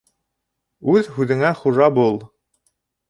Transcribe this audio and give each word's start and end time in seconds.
Үҙ 0.95 1.11
һүҙеңә 1.17 1.53
хужа 1.63 1.91
бул. 1.99 2.21